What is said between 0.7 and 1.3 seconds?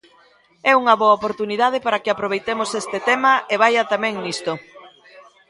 É unha boa